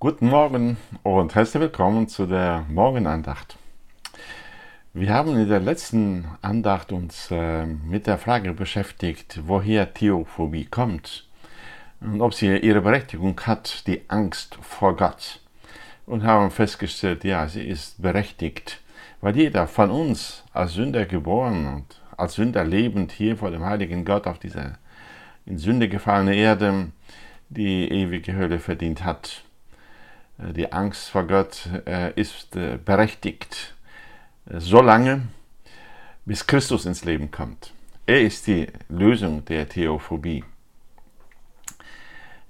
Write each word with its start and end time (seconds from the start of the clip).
Guten 0.00 0.28
Morgen 0.28 0.76
und 1.02 1.34
herzlich 1.34 1.60
willkommen 1.60 2.06
zu 2.06 2.26
der 2.26 2.64
Morgenandacht. 2.68 3.58
Wir 4.94 5.12
haben 5.12 5.36
in 5.36 5.48
der 5.48 5.58
letzten 5.58 6.24
Andacht 6.40 6.92
uns 6.92 7.32
äh, 7.32 7.66
mit 7.66 8.06
der 8.06 8.16
Frage 8.16 8.52
beschäftigt, 8.52 9.40
woher 9.44 9.92
Theophobie 9.92 10.66
kommt 10.66 11.26
und 12.00 12.20
ob 12.20 12.32
sie 12.32 12.58
ihre 12.58 12.80
Berechtigung 12.80 13.40
hat, 13.40 13.88
die 13.88 14.02
Angst 14.06 14.56
vor 14.60 14.94
Gott. 14.94 15.40
Und 16.06 16.22
haben 16.22 16.52
festgestellt, 16.52 17.24
ja, 17.24 17.48
sie 17.48 17.66
ist 17.66 18.00
berechtigt, 18.00 18.80
weil 19.20 19.36
jeder 19.36 19.66
von 19.66 19.90
uns 19.90 20.44
als 20.52 20.74
Sünder 20.74 21.06
geboren 21.06 21.66
und 21.74 22.00
als 22.16 22.34
Sünder 22.34 22.62
lebend 22.62 23.10
hier 23.10 23.36
vor 23.36 23.50
dem 23.50 23.64
heiligen 23.64 24.04
Gott 24.04 24.28
auf 24.28 24.38
dieser 24.38 24.78
in 25.44 25.58
Sünde 25.58 25.88
gefallene 25.88 26.36
Erde 26.36 26.92
die 27.48 27.90
ewige 27.90 28.36
Hölle 28.36 28.60
verdient 28.60 29.02
hat. 29.02 29.42
Äh, 30.38 30.52
die 30.52 30.72
Angst 30.72 31.10
vor 31.10 31.26
Gott 31.26 31.68
äh, 31.86 32.12
ist 32.20 32.56
äh, 32.56 32.78
berechtigt, 32.82 33.74
so 34.50 34.80
lange, 34.80 35.22
bis 36.24 36.46
Christus 36.46 36.86
ins 36.86 37.04
Leben 37.04 37.30
kommt. 37.30 37.72
Er 38.06 38.22
ist 38.22 38.46
die 38.46 38.66
Lösung 38.88 39.44
der 39.44 39.68
Theophobie. 39.68 40.42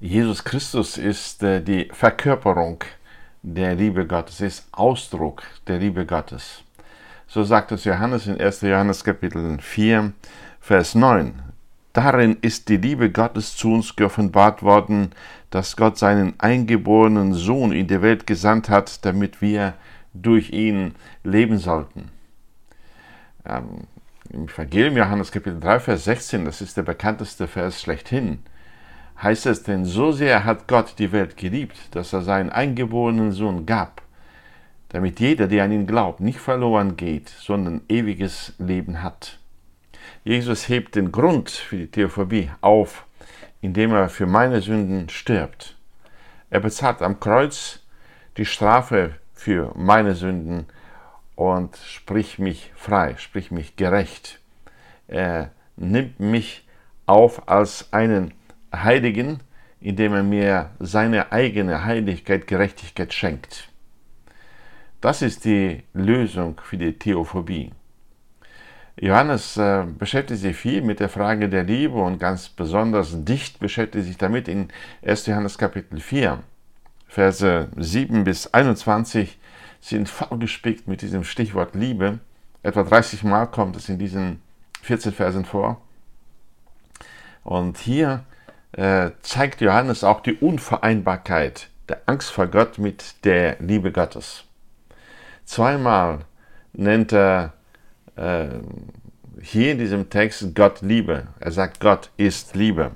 Jesus 0.01 0.45
Christus 0.45 0.97
ist 0.97 1.43
die 1.43 1.91
Verkörperung 1.93 2.85
der 3.43 3.75
Liebe 3.75 4.07
Gottes, 4.07 4.41
ist 4.41 4.69
Ausdruck 4.71 5.43
der 5.67 5.79
Liebe 5.79 6.07
Gottes. 6.07 6.63
So 7.27 7.43
sagt 7.43 7.73
es 7.73 7.83
Johannes 7.83 8.29
in 8.29 8.41
1. 8.41 8.61
Johannes 8.61 9.03
Kapitel 9.03 9.59
4, 9.61 10.13
Vers 10.61 10.95
9. 10.95 11.48
Darin 11.99 12.37
ist 12.43 12.69
die 12.69 12.77
Liebe 12.77 13.11
Gottes 13.11 13.57
zu 13.57 13.73
uns 13.73 13.97
geoffenbart 13.97 14.63
worden, 14.63 15.11
dass 15.51 15.77
Gott 15.77 15.99
seinen 15.99 16.39
eingeborenen 16.39 17.35
Sohn 17.35 17.73
in 17.73 17.89
die 17.89 18.01
Welt 18.01 18.25
gesandt 18.25 18.69
hat, 18.69 19.05
damit 19.05 19.43
wir 19.43 19.75
durch 20.15 20.51
ihn 20.51 20.95
leben 21.25 21.59
sollten. 21.59 22.13
Ähm, 23.45 23.89
Im 24.33 24.45
Evangelium 24.45 24.97
Johannes 24.97 25.33
Kapitel 25.33 25.59
3, 25.59 25.81
Vers 25.81 26.05
16, 26.05 26.45
das 26.45 26.61
ist 26.61 26.77
der 26.77 26.85
bekannteste 26.85 27.49
Vers 27.49 27.83
schlechthin, 27.83 28.45
heißt 29.21 29.47
es, 29.47 29.65
denn 29.65 29.85
so 29.85 30.13
sehr 30.13 30.45
hat 30.45 30.69
Gott 30.69 31.01
die 31.01 31.11
Welt 31.11 31.37
geliebt, 31.37 31.77
dass 31.97 32.13
er 32.13 32.23
seinen 32.23 32.51
eingeborenen 32.51 33.33
Sohn 33.33 33.67
gab, 33.67 34.03
damit 34.91 35.19
jeder, 35.19 35.49
der 35.49 35.65
an 35.65 35.73
ihn 35.73 35.89
glaubt, 35.89 36.21
nicht 36.21 36.39
verloren 36.39 36.97
geht, 36.97 37.29
sondern 37.29 37.81
ewiges 37.89 38.55
Leben 38.61 39.03
hat. 39.03 39.41
Jesus 40.25 40.69
hebt 40.69 40.95
den 40.95 41.13
Grund 41.13 41.51
für 41.51 41.77
die 41.77 41.91
Theophobie 41.91 42.51
auf, 42.61 43.07
indem 43.61 43.93
er 43.93 44.09
für 44.09 44.27
meine 44.27 44.61
Sünden 44.61 45.09
stirbt. 45.09 45.77
Er 46.51 46.61
bezahlt 46.61 47.03
am 47.03 47.21
Kreuz 47.21 47.81
die 48.37 48.45
Strafe 48.45 49.15
für 49.35 49.73
meine 49.77 50.15
Sünden 50.15 50.67
und 51.35 51.77
spricht 51.77 52.39
mich 52.39 52.73
frei, 52.75 53.17
spricht 53.19 53.53
mich 53.53 53.77
gerecht. 53.77 54.41
Er 55.07 55.53
nimmt 55.77 56.21
mich 56.21 56.67
auf 57.07 57.49
als 57.49 57.93
einen 57.93 58.35
Heiligen, 58.75 59.41
indem 59.81 60.15
er 60.15 60.23
mir 60.23 60.71
seine 60.81 61.33
eigene 61.33 61.85
Heiligkeit, 61.85 62.47
Gerechtigkeit 62.47 63.15
schenkt. 63.15 63.69
Das 65.01 65.23
ist 65.23 65.45
die 65.45 65.85
Lösung 65.93 66.61
für 66.63 66.77
die 66.77 66.99
Theophobie. 66.99 67.71
Johannes 69.01 69.57
äh, 69.57 69.85
beschäftigt 69.87 70.41
sich 70.41 70.57
viel 70.57 70.83
mit 70.83 70.99
der 70.99 71.09
Frage 71.09 71.49
der 71.49 71.63
Liebe 71.63 71.99
und 71.99 72.19
ganz 72.19 72.49
besonders 72.49 73.25
dicht 73.25 73.61
beschäftigt 73.61 74.07
sich 74.07 74.19
damit 74.19 74.49
in 74.49 74.69
1. 75.07 75.27
Johannes 75.27 75.57
Kapitel 75.57 76.01
4. 76.01 76.41
Verse 77.07 77.69
7 77.77 78.25
bis 78.25 78.53
21 78.53 79.39
sind 79.81 80.09
vollgespickt 80.09 80.89
mit 80.89 81.03
diesem 81.03 81.23
Stichwort 81.23 81.77
Liebe. 81.77 82.19
Etwa 82.65 82.83
30 82.83 83.23
Mal 83.23 83.47
kommt 83.47 83.77
es 83.77 83.89
in 83.89 83.99
diesen 83.99 84.43
14 84.83 85.13
Versen 85.13 85.45
vor. 85.45 85.81
Und 87.45 87.79
hier 87.79 88.25
äh, 88.73 89.13
zeigt 89.23 89.61
Johannes 89.61 90.03
auch 90.03 90.21
die 90.21 90.35
Unvereinbarkeit 90.35 91.71
der 91.89 92.01
Angst 92.07 92.31
vor 92.31 92.49
Gott 92.49 92.79
mit 92.79 93.25
der 93.25 93.57
Liebe 93.61 93.93
Gottes. 93.93 94.45
Zweimal 95.45 96.21
nennt 96.73 97.13
er 97.13 97.55
äh, 98.19 98.49
hier 99.41 99.73
in 99.73 99.79
diesem 99.79 100.11
Text 100.11 100.55
Gott 100.55 100.83
Liebe. 100.83 101.29
Er 101.41 101.53
sagt, 101.53 101.81
Gott 101.81 102.11
ist 102.17 102.55
Liebe. 102.55 102.93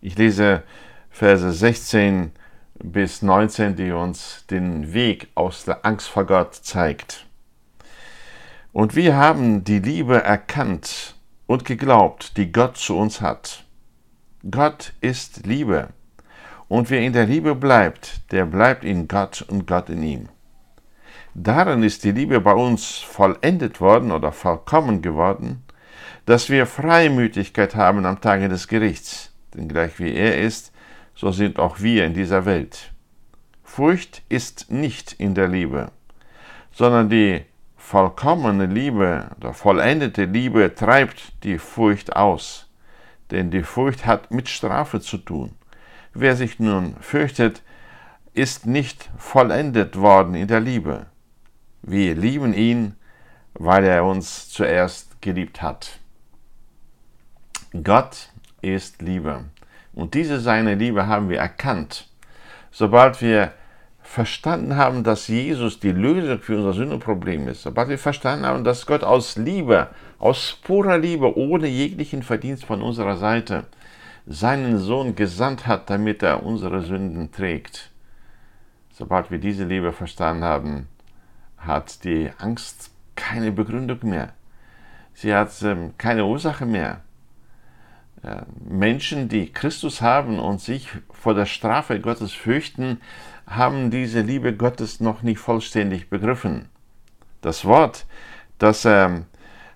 Ich 0.00 0.16
lese 0.16 0.62
Verse 1.10 1.52
16 1.52 2.32
bis 2.82 3.22
19, 3.22 3.76
die 3.76 3.92
uns 3.92 4.44
den 4.50 4.92
Weg 4.94 5.28
aus 5.34 5.64
der 5.64 5.84
Angst 5.84 6.08
vor 6.08 6.24
Gott 6.24 6.54
zeigt. 6.54 7.26
Und 8.72 8.96
wir 8.96 9.16
haben 9.16 9.64
die 9.64 9.78
Liebe 9.78 10.22
erkannt 10.22 11.14
und 11.46 11.64
geglaubt, 11.64 12.36
die 12.36 12.50
Gott 12.50 12.78
zu 12.78 12.96
uns 12.96 13.20
hat. 13.20 13.64
Gott 14.50 14.94
ist 15.00 15.46
Liebe. 15.46 15.90
Und 16.68 16.88
wer 16.88 17.02
in 17.02 17.12
der 17.12 17.26
Liebe 17.26 17.54
bleibt, 17.54 18.32
der 18.32 18.46
bleibt 18.46 18.82
in 18.82 19.06
Gott 19.06 19.42
und 19.42 19.66
Gott 19.66 19.90
in 19.90 20.02
ihm. 20.02 20.28
Darin 21.34 21.82
ist 21.82 22.04
die 22.04 22.12
Liebe 22.12 22.40
bei 22.40 22.52
uns 22.52 22.98
vollendet 22.98 23.80
worden 23.80 24.12
oder 24.12 24.32
vollkommen 24.32 25.00
geworden, 25.00 25.64
dass 26.26 26.50
wir 26.50 26.66
Freimütigkeit 26.66 27.74
haben 27.74 28.04
am 28.04 28.20
Tage 28.20 28.50
des 28.50 28.68
Gerichts. 28.68 29.32
Denn 29.54 29.66
gleich 29.66 29.98
wie 29.98 30.12
er 30.12 30.38
ist, 30.38 30.72
so 31.14 31.32
sind 31.32 31.58
auch 31.58 31.80
wir 31.80 32.04
in 32.04 32.12
dieser 32.12 32.44
Welt. 32.44 32.92
Furcht 33.64 34.22
ist 34.28 34.70
nicht 34.70 35.14
in 35.14 35.34
der 35.34 35.48
Liebe, 35.48 35.90
sondern 36.70 37.08
die 37.08 37.42
vollkommene 37.76 38.66
Liebe 38.66 39.30
oder 39.38 39.54
vollendete 39.54 40.26
Liebe 40.26 40.74
treibt 40.74 41.32
die 41.44 41.58
Furcht 41.58 42.14
aus. 42.14 42.68
Denn 43.30 43.50
die 43.50 43.62
Furcht 43.62 44.04
hat 44.04 44.30
mit 44.30 44.50
Strafe 44.50 45.00
zu 45.00 45.16
tun. 45.16 45.52
Wer 46.12 46.36
sich 46.36 46.60
nun 46.60 46.96
fürchtet, 47.00 47.62
ist 48.34 48.66
nicht 48.66 49.08
vollendet 49.16 49.96
worden 49.96 50.34
in 50.34 50.48
der 50.48 50.60
Liebe. 50.60 51.06
Wir 51.82 52.14
lieben 52.14 52.54
ihn, 52.54 52.94
weil 53.54 53.84
er 53.84 54.04
uns 54.04 54.48
zuerst 54.48 55.20
geliebt 55.20 55.62
hat. 55.62 55.98
Gott 57.82 58.28
ist 58.60 59.02
Liebe. 59.02 59.44
Und 59.92 60.14
diese 60.14 60.40
seine 60.40 60.74
Liebe 60.74 61.06
haben 61.06 61.28
wir 61.28 61.38
erkannt. 61.38 62.08
Sobald 62.70 63.20
wir 63.20 63.52
verstanden 64.00 64.76
haben, 64.76 65.04
dass 65.04 65.26
Jesus 65.28 65.80
die 65.80 65.90
Lösung 65.90 66.38
für 66.38 66.56
unser 66.56 66.72
Sündenproblem 66.72 67.48
ist, 67.48 67.62
sobald 67.62 67.88
wir 67.88 67.98
verstanden 67.98 68.46
haben, 68.46 68.62
dass 68.62 68.86
Gott 68.86 69.02
aus 69.02 69.36
Liebe, 69.36 69.88
aus 70.18 70.58
purer 70.62 70.98
Liebe, 70.98 71.36
ohne 71.36 71.66
jeglichen 71.66 72.22
Verdienst 72.22 72.64
von 72.64 72.82
unserer 72.82 73.16
Seite, 73.16 73.64
seinen 74.26 74.78
Sohn 74.78 75.16
gesandt 75.16 75.66
hat, 75.66 75.90
damit 75.90 76.22
er 76.22 76.44
unsere 76.44 76.82
Sünden 76.82 77.32
trägt. 77.32 77.90
Sobald 78.92 79.30
wir 79.30 79.38
diese 79.38 79.64
Liebe 79.64 79.92
verstanden 79.92 80.44
haben, 80.44 80.88
hat 81.66 82.04
die 82.04 82.30
Angst 82.38 82.90
keine 83.16 83.52
Begründung 83.52 83.98
mehr. 84.02 84.32
Sie 85.14 85.34
hat 85.34 85.50
ähm, 85.62 85.94
keine 85.98 86.24
Ursache 86.24 86.66
mehr. 86.66 87.02
Äh, 88.22 88.42
Menschen, 88.64 89.28
die 89.28 89.52
Christus 89.52 90.00
haben 90.00 90.38
und 90.38 90.60
sich 90.60 90.88
vor 91.10 91.34
der 91.34 91.46
Strafe 91.46 92.00
Gottes 92.00 92.32
fürchten, 92.32 93.00
haben 93.46 93.90
diese 93.90 94.20
Liebe 94.20 94.54
Gottes 94.56 95.00
noch 95.00 95.22
nicht 95.22 95.38
vollständig 95.38 96.08
begriffen. 96.08 96.68
Das 97.40 97.64
Wort, 97.64 98.06
das 98.58 98.84
er 98.84 99.26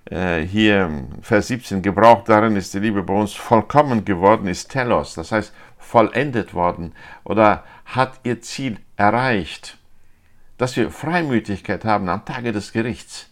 äh, 0.07 0.41
hier 0.41 1.09
Vers 1.21 1.49
17 1.49 1.83
gebraucht, 1.83 2.29
darin 2.29 2.57
ist 2.57 2.75
die 2.75 2.79
Liebe 2.79 3.03
bei 3.03 3.15
uns 3.15 3.33
vollkommen 3.35 4.05
geworden, 4.05 4.47
ist 4.47 4.71
telos, 4.71 5.15
das 5.15 5.33
heißt 5.33 5.53
vollendet 5.79 6.55
worden 6.55 6.93
oder 7.23 7.65
hat 7.85 8.21
ihr 8.25 8.41
Ziel 8.41 8.78
erreicht 8.97 9.78
dass 10.59 10.77
wir 10.77 10.91
Freimütigkeit 10.91 11.85
haben 11.85 12.09
am 12.09 12.25
Tage 12.25 12.53
des 12.53 12.73
Gerichts. 12.73 13.31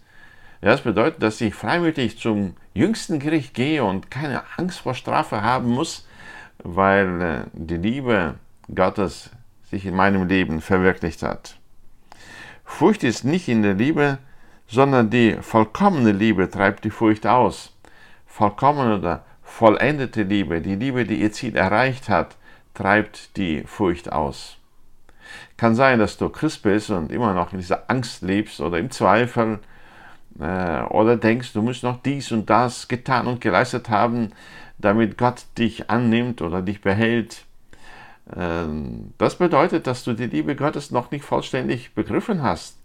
das 0.61 0.83
bedeutet, 0.83 1.23
dass 1.23 1.41
ich 1.41 1.55
freimütig 1.55 2.19
zum 2.19 2.57
jüngsten 2.73 3.19
Gericht 3.19 3.55
gehe 3.55 3.85
und 3.85 4.11
keine 4.11 4.43
Angst 4.57 4.81
vor 4.81 4.95
Strafe 4.95 5.43
haben 5.43 5.71
muss, 5.71 6.07
weil 6.59 7.23
äh, 7.23 7.41
die 7.53 7.77
Liebe 7.77 8.35
Gottes 8.75 9.31
sich 9.71 9.87
in 9.87 9.95
meinem 9.95 10.27
Leben 10.29 10.61
verwirklicht 10.61 11.23
hat. 11.23 11.57
Furcht 12.65 13.05
ist 13.05 13.25
nicht 13.25 13.49
in 13.49 13.63
der 13.63 13.75
Liebe, 13.75 14.19
sondern 14.67 15.11
die 15.11 15.37
vollkommene 15.41 16.13
Liebe 16.13 16.51
treibt 16.51 16.85
die 16.85 16.91
Furcht 16.91 17.27
aus. 17.27 17.77
Vollkommene 18.27 18.99
oder 18.99 19.25
vollendete 19.43 20.23
Liebe, 20.23 20.61
die 20.61 20.75
Liebe, 20.75 21.05
die 21.05 21.21
ihr 21.21 21.33
Ziel 21.33 21.57
erreicht 21.57 22.09
hat, 22.09 22.37
treibt 22.73 23.37
die 23.37 23.63
Furcht 23.65 24.11
aus. 24.11 24.57
Kann 25.57 25.75
sein, 25.75 25.99
dass 25.99 26.17
du 26.17 26.29
Christ 26.29 26.63
bist 26.63 26.91
und 26.91 27.13
immer 27.13 27.35
noch 27.35 27.53
in 27.53 27.59
dieser 27.59 27.91
Angst 27.91 28.23
lebst 28.23 28.61
oder 28.61 28.79
im 28.79 28.91
Zweifel 28.91 29.61
äh, 30.41 30.83
oder 30.83 31.17
denkst, 31.17 31.53
du 31.53 31.63
musst 31.63 31.83
noch 31.83 32.03
dies 32.03 32.33
und 32.33 32.51
das 32.51 32.89
getan 32.89 33.27
und 33.27 33.41
geleistet 33.41 33.89
haben, 33.89 34.33
damit 34.79 35.17
Gott 35.19 35.45
dich 35.59 35.91
annimmt 35.91 36.43
oder 36.43 36.63
dich 36.63 36.81
behält. 36.81 37.45
Ähm, 38.35 39.13
das 39.19 39.37
bedeutet, 39.37 39.87
dass 39.87 40.05
du 40.05 40.15
die 40.15 40.27
Liebe 40.27 40.57
Gottes 40.57 40.91
noch 40.91 41.11
nicht 41.11 41.25
vollständig 41.25 41.95
begriffen 41.95 42.43
hast, 42.43 42.79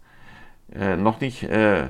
äh, 0.74 0.96
noch 0.96 1.20
nicht 1.20 1.42
äh, 1.44 1.88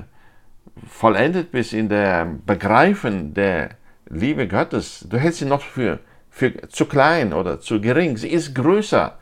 vollendet 0.87 1.51
bist 1.51 1.73
in 1.73 1.89
der 1.89 2.25
Begreifen 2.45 3.33
der 3.33 3.71
Liebe 4.09 4.47
Gottes. 4.47 5.05
Du 5.09 5.17
hältst 5.17 5.39
sie 5.39 5.45
noch 5.45 5.61
für, 5.61 5.99
für 6.29 6.67
zu 6.69 6.85
klein 6.85 7.33
oder 7.33 7.59
zu 7.59 7.81
gering. 7.81 8.17
Sie 8.17 8.29
ist 8.29 8.55
größer. 8.55 9.17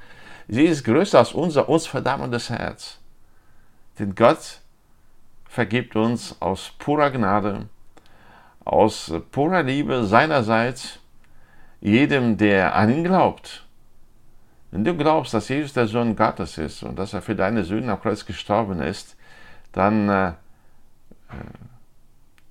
Sie 0.52 0.66
ist 0.66 0.84
größer 0.84 1.20
als 1.20 1.34
unser 1.34 1.70
uns 1.70 1.86
verdammendes 1.86 2.50
Herz. 2.50 2.98
Denn 4.00 4.16
Gott 4.16 4.62
vergibt 5.46 5.96
uns 5.96 6.36
aus 6.42 6.74
purer 6.80 7.12
Gnade, 7.12 7.70
aus 8.66 9.14
purer 9.32 9.62
Liebe 9.62 10.06
seinerseits 10.06 11.00
jedem, 11.82 12.36
der 12.36 12.76
an 12.76 12.90
ihn 12.90 13.04
glaubt. 13.04 13.68
Wenn 14.72 14.84
du 14.84 14.98
glaubst, 14.98 15.36
dass 15.36 15.50
Jesus 15.50 15.74
der 15.74 15.88
Sohn 15.88 16.16
Gottes 16.16 16.58
ist 16.58 16.82
und 16.82 16.98
dass 16.98 17.14
er 17.14 17.22
für 17.22 17.36
deine 17.36 17.64
Sünden 17.64 17.92
am 17.92 18.02
Kreuz 18.02 18.26
gestorben 18.26 18.82
ist, 18.82 19.16
dann 19.72 20.10
äh, 20.10 20.30
äh, 20.30 20.34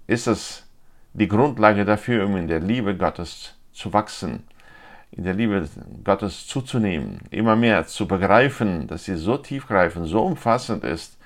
ist 0.06 0.28
es 0.28 0.64
die 1.14 1.28
Grundlage 1.28 1.84
dafür, 1.84 2.26
um 2.26 2.36
in 2.36 2.46
der 2.46 2.60
Liebe 2.60 2.96
Gottes 2.96 3.54
zu 3.72 3.92
wachsen, 3.92 4.44
in 5.10 5.24
der 5.24 5.34
Liebe 5.34 5.68
Gottes 6.04 6.46
zuzunehmen, 6.46 7.20
immer 7.30 7.56
mehr 7.56 7.86
zu 7.86 8.06
begreifen, 8.06 8.86
dass 8.86 9.04
sie 9.04 9.16
so 9.16 9.36
tiefgreifend, 9.36 10.06
so 10.06 10.22
umfassend 10.22 10.84
ist, 10.84 11.16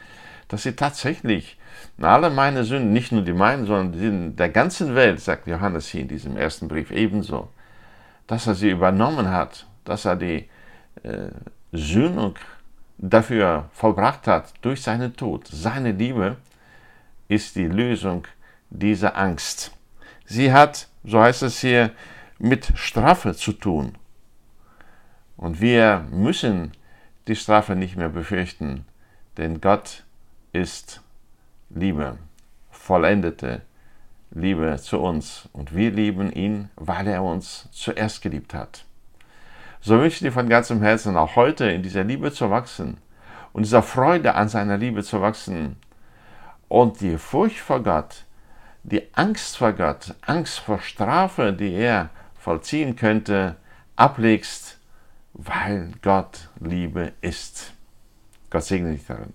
dass 0.49 0.62
sie 0.62 0.73
tatsächlich 0.73 1.58
alle 2.00 2.31
meine 2.31 2.64
Sünden, 2.64 2.93
nicht 2.93 3.12
nur 3.12 3.23
die 3.23 3.32
meinen, 3.32 3.67
sondern 3.67 3.93
die 3.93 4.37
der 4.37 4.49
ganzen 4.49 4.94
Welt, 4.94 5.20
sagt 5.20 5.46
Johannes 5.46 5.88
hier 5.88 6.02
in 6.02 6.08
diesem 6.08 6.37
ersten 6.37 6.69
Brief 6.69 6.90
ebenso, 6.90 7.49
dass 8.26 8.46
er 8.46 8.55
sie 8.55 8.70
übernommen 8.70 9.31
hat, 9.31 9.67
dass 9.84 10.05
er 10.05 10.17
die 10.17 10.49
äh, 11.02 11.29
Sühnung 11.73 12.37
dafür 12.99 13.69
vollbracht 13.73 14.26
hat 14.26 14.52
durch 14.62 14.82
seinen 14.82 15.17
Tod. 15.17 15.49
Seine 15.49 15.93
Liebe 15.93 16.37
ist 17.29 17.56
die 17.56 17.67
Lösung 17.67 18.26
dieser 18.70 19.17
Angst. 19.17 19.73
Sie 20.25 20.52
hat, 20.52 20.88
so 21.05 21.20
heißt 21.20 21.43
es 21.43 21.61
hier, 21.61 21.90
mit 22.43 22.73
Strafe 22.75 23.35
zu 23.37 23.53
tun. 23.53 23.93
Und 25.37 25.61
wir 25.61 26.05
müssen 26.11 26.73
die 27.29 27.37
Strafe 27.37 27.77
nicht 27.77 27.97
mehr 27.97 28.09
befürchten, 28.09 28.85
denn 29.37 29.61
Gott 29.61 30.03
ist 30.53 31.03
Liebe, 31.71 32.19
vollendete 32.69 33.62
Liebe 34.33 34.77
zu 34.81 34.99
uns. 34.99 35.49
Und 35.53 35.77
wir 35.77 35.93
lieben 35.93 36.33
ihn, 36.33 36.69
weil 36.75 37.06
er 37.06 37.23
uns 37.23 37.69
zuerst 37.71 38.23
geliebt 38.23 38.55
hat. 38.55 38.85
So 39.81 40.00
wünsche 40.00 40.15
ich 40.17 40.19
dir 40.19 40.33
von 40.33 40.49
ganzem 40.49 40.83
Herzen 40.83 41.17
auch 41.17 41.37
heute 41.37 41.71
in 41.71 41.85
dieser 41.85 42.03
Liebe 42.03 42.33
zu 42.33 42.50
wachsen 42.50 42.97
und 43.53 43.62
dieser 43.62 43.85
Freude 43.85 44.35
an 44.35 44.49
seiner 44.49 44.79
Liebe 44.79 45.05
zu 45.05 45.21
wachsen 45.21 45.77
und 46.67 47.00
die 47.03 47.19
Furcht 47.19 47.61
vor 47.61 47.85
Gott, 47.85 48.25
die 48.83 49.15
Angst 49.15 49.59
vor 49.59 49.73
Gott, 49.75 50.17
Angst 50.23 50.59
vor 50.59 50.81
Strafe, 50.81 51.53
die 51.53 51.73
er 51.73 52.11
vollziehen 52.43 52.97
könnte, 52.97 53.56
ablegst, 53.94 54.81
weil 55.33 55.93
Gott 56.03 56.50
Liebe 56.59 57.12
ist. 57.21 57.73
Gott 58.50 58.65
segne 58.65 58.93
dich 58.93 59.06
darin. 59.06 59.33